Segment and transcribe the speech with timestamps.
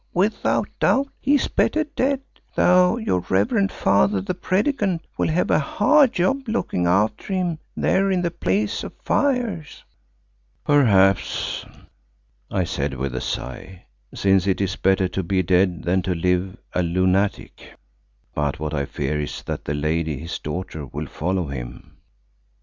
[0.15, 2.19] without doubt he is better dead,
[2.55, 8.09] though your reverend father the Predikant will have a hard job looking after him there
[8.09, 9.83] in the Place of Fires."
[10.65, 11.67] "Perhaps,"
[12.49, 16.57] I said with a sigh, "since it is better to be dead than to live
[16.73, 17.75] a lunatic.
[18.33, 21.97] But what I fear is that the lady his daughter will follow him."